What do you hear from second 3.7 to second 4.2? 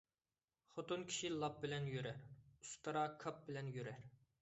يۈرەر